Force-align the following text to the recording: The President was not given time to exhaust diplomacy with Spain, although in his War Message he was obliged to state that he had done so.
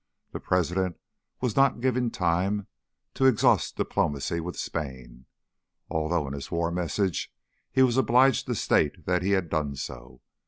The 0.31 0.39
President 0.39 0.97
was 1.41 1.55
not 1.55 1.79
given 1.79 2.09
time 2.09 2.65
to 3.13 3.27
exhaust 3.27 3.75
diplomacy 3.77 4.39
with 4.39 4.57
Spain, 4.57 5.27
although 5.91 6.25
in 6.27 6.33
his 6.33 6.49
War 6.49 6.71
Message 6.71 7.31
he 7.71 7.83
was 7.83 7.97
obliged 7.97 8.47
to 8.47 8.55
state 8.55 9.05
that 9.05 9.21
he 9.21 9.33
had 9.33 9.47
done 9.47 9.75
so. 9.75 10.21